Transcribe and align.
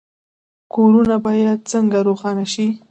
کورونه 0.73 1.15
باید 1.25 1.59
څنګه 1.71 1.97
روښانه 2.07 2.45
شي؟ 2.53 2.67